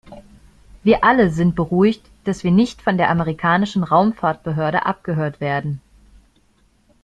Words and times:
Wir 0.81 1.03
alle 1.03 1.29
sind 1.29 1.53
beruhigt, 1.53 2.01
dass 2.23 2.43
wir 2.43 2.49
nicht 2.49 2.81
von 2.81 2.97
der 2.97 3.11
amerikanischen 3.11 3.83
Raumfahrtbehörde 3.83 4.83
abgehört 4.87 5.39
werden. 5.39 5.79